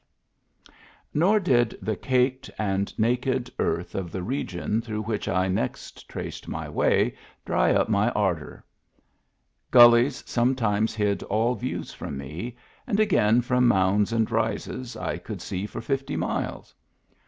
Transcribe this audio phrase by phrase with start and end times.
[0.01, 4.11] Digitized by Google THE GIFT HORSE 187 Nor did the caked and naked earth of
[4.11, 8.65] the region through which I next traced my way dry up my ardor.
[9.69, 15.39] Gullies sometimes hid all views from me, and again from mounds and rises I could
[15.39, 16.73] see for fifty miles.